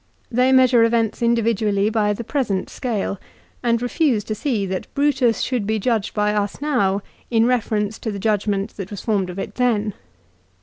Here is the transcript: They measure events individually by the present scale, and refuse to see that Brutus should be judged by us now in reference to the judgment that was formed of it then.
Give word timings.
They 0.31 0.51
measure 0.51 0.83
events 0.83 1.21
individually 1.21 1.91
by 1.91 2.13
the 2.13 2.23
present 2.23 2.71
scale, 2.71 3.19
and 3.61 3.79
refuse 3.83 4.23
to 4.23 4.33
see 4.33 4.65
that 4.65 4.91
Brutus 4.95 5.41
should 5.41 5.67
be 5.67 5.77
judged 5.77 6.15
by 6.15 6.33
us 6.33 6.59
now 6.59 7.03
in 7.29 7.45
reference 7.45 7.99
to 7.99 8.11
the 8.11 8.17
judgment 8.17 8.77
that 8.77 8.89
was 8.89 9.01
formed 9.01 9.29
of 9.29 9.37
it 9.37 9.53
then. 9.53 9.93